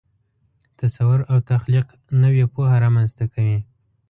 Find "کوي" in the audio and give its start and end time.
3.33-3.59